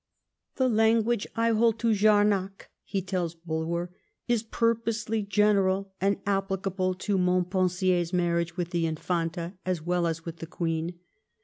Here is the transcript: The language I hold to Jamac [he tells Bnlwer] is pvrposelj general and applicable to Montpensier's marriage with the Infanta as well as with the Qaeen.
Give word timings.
The 0.55 0.67
language 0.67 1.27
I 1.35 1.49
hold 1.51 1.77
to 1.77 1.93
Jamac 1.93 2.71
[he 2.83 3.03
tells 3.03 3.35
Bnlwer] 3.35 3.89
is 4.27 4.41
pvrposelj 4.43 5.27
general 5.29 5.93
and 6.01 6.17
applicable 6.25 6.95
to 6.95 7.19
Montpensier's 7.19 8.11
marriage 8.11 8.57
with 8.57 8.71
the 8.71 8.87
Infanta 8.87 9.53
as 9.63 9.83
well 9.83 10.07
as 10.07 10.25
with 10.25 10.37
the 10.37 10.47
Qaeen. 10.47 10.95